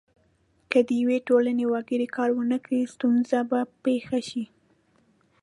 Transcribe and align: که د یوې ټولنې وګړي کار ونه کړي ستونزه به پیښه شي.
که 0.71 0.79
د 0.87 0.89
یوې 1.01 1.17
ټولنې 1.27 1.65
وګړي 1.73 2.07
کار 2.15 2.29
ونه 2.33 2.57
کړي 2.65 2.81
ستونزه 2.93 3.39
به 3.49 3.59
پیښه 3.85 4.19
شي. 4.29 4.45